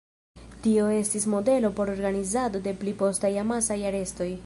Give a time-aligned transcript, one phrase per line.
[0.63, 4.33] Tio estis modelo por organizado de pli postaj amasaj arestoj.